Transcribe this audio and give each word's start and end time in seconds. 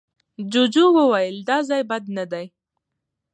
جوجو 0.51 0.85
وويل، 0.97 1.35
دا 1.49 1.57
ځای 1.69 1.81
بد 1.91 2.03
نه 2.17 2.25
دی. 2.31 2.45